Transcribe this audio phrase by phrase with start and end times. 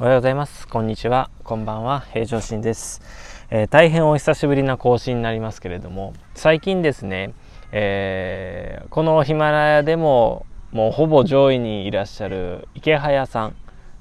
[0.00, 0.66] おはようございます。
[0.66, 1.30] こんにちは。
[1.44, 2.00] こんばんは。
[2.00, 3.00] 平常心です、
[3.48, 7.32] えー、大変お久しぶりな更新になりますけれども、最近ですね、
[7.70, 13.56] えー、このヒマラヤでももうほぼ上位にいらっしゃる池早さん、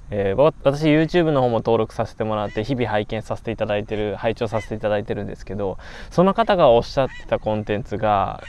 [0.09, 5.77] えー、私 YouTube の方も登録させてもらって日々拝見させていただいてる拝聴させていただいてるんですけど
[6.09, 8.41] その方がおっしゃってたコンテンツが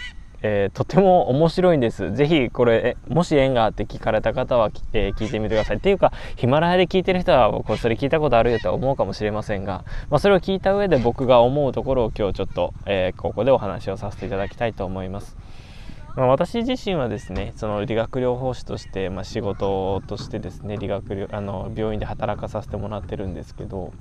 [0.46, 2.12] えー、とても面白いんです。
[2.12, 5.79] ぜひこれ、もし縁があって聞かれた方は、えー、聞いてみてください。
[5.79, 15.35] っていうか、ヒマラヤで聞いてる人は、これそれ聞いたことあるよと思うかもしれませんが、まあ、それを聞いた上で僕が思うところを今日ちょっと、えー、ここでお話をさせていただきたいと思います。
[16.14, 23.93] まあ、私自身はですねその理学療法士として、まあ、仕事としてですね理学あの病院で働かさせてもらってるんですけど、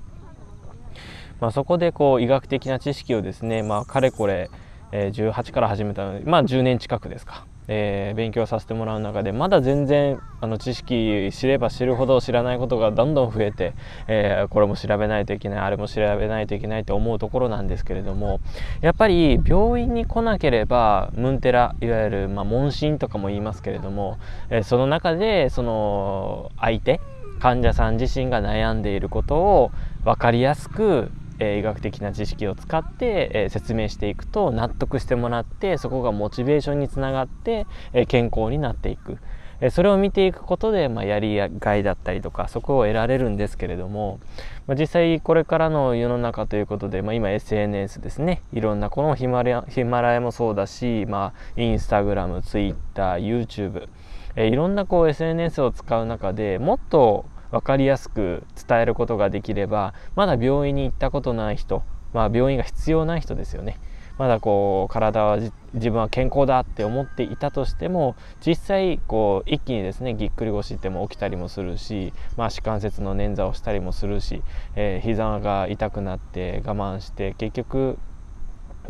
[1.39, 4.51] まあ、そこでこう医学的な知識をですね、まあ、かれこれ
[4.95, 13.73] え、18から始めたのでまあ10年近くですか、えー、勉強させてもらう中でまだ全然あの知識知れば知るほど知らないことがどんどん増えて、
[14.07, 18.39] えー、これも調べないといけないあれも調べないといけないと思うところなんですけれども
[18.81, 24.19] やっぱり病院に来なければムンテラいわゆる、まあ、問診とかも言いますけれども、
[24.51, 27.01] えー、その中でその相手
[27.39, 29.71] 患者さん自身が悩んでいることを
[30.05, 39.17] 分かりやすくえー、医学的な知識を使って、えー、説明していくと納得してもらってそこがモチベーションにつながって、えー、健康になっていく、
[39.61, 44.19] えそれを見ていくことで、まあ、やりがいだったりとかそこを得られるんですけれども、
[44.67, 48.41] まあ、実際これからの世の中ということで、まあ、今 SNS ですね。
[48.51, 53.87] いろんなこのヒマラヒマラヤもそうだし、まあ、インスタグラムツイッター YouTube
[54.35, 63.79] えいろんなこう SNS を使う中でもっと分かりやすく伝えることができればまだ病院に行ったことない人、まあ、病院が必要ない人ですよね。
[64.17, 65.39] まだこう体は
[65.73, 68.15] 自分は健康だって思っていたとしても
[68.45, 74.43] 実際こう一気にですねぎっくり腰っても起きたりもするし、まあ、足関節の捻挫をしたりもするし、
[74.75, 77.97] えー、膝が痛くなって我慢して結局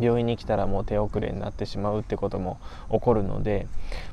[0.00, 2.58] 病院に来たらもう手遅れになってしまうってことも
[2.90, 3.66] 起こるので、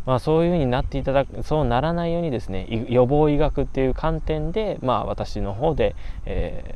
[0.05, 5.95] まあ、そういうふうになっていただくそうならないようにですね予防医学っていう観点で、まあ、私の方で、
[6.25, 6.75] え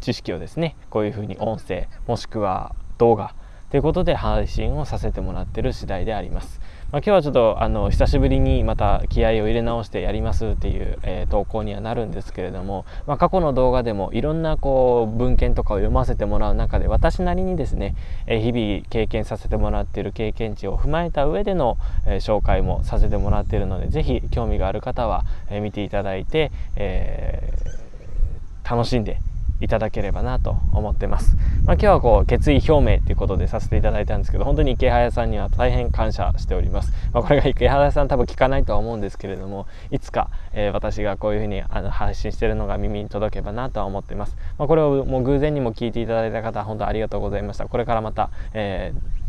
[0.00, 3.34] ー、知識をですねこういうふうに音声もしくは動画
[3.70, 6.60] ということで配信をさせてもらってる次第であります。
[6.90, 17.94] まあ、今日はちょっとあの久しぶりにまた気合を入れ直してやりますっていう、えー、投稿にはなるんですけれども、まあ、過去の動画でもいろんなこう文献とかを読ませてもらう中で私なりにですね、
[18.26, 27.52] えー、日々経験させてもらっている経験値を踏まえた上での、えー、紹介もさせてもらっているので是非興味がある方は、え見ていただいて、え
[28.68, 29.20] 楽しんで
[29.60, 31.36] いただければなと思ってます。
[31.64, 36.92] まあ、今日はこう決意表明ということでさせていただいたんですけど本当に池早さんには大変感謝しております。
[37.12, 44.36] まあ、これが池早さん多分聞かないとは思うんですけれどもいつか、えー、私がこういうふうにあの配信してるのが耳に届けばなとは思ってます。
[44.58, 47.66] まあ、これをもう偶然にも聞いていただいた方本当ありがとうございました。
[47.66, 49.20] これからまた、えー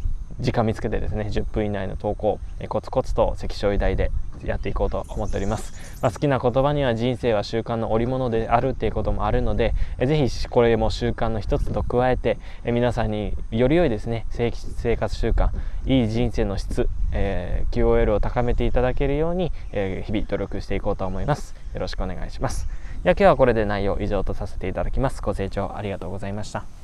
[0.42, 4.12] 時間見つけてですね10分以内の投稿、えコツコツと関所医大で
[4.48, 15.50] やっていこうと思っております、まあ、好きな言葉には人生は習慣の織物であるっていうこともあるのでえぜひこれも習慣の一つと加えてえ皆さんにより良いですね生活習慣
[15.86, 21.56] いい人生の質、えー、QOL を高めていただけるように、えー、日々努力していこうと思います。
[21.74, 22.68] よろしくお願いします。
[23.04, 25.22] では今日はこれで内容以上とさせていただきます。
[25.22, 26.81] ご清聴ありがとうございました。